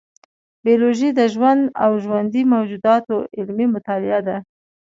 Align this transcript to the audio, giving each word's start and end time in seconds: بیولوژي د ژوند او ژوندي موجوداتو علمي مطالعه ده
بیولوژي 0.65 1.09
د 1.13 1.21
ژوند 1.33 1.61
او 1.83 1.91
ژوندي 2.03 2.43
موجوداتو 2.53 3.15
علمي 3.37 3.67
مطالعه 3.75 4.19
ده 4.27 4.37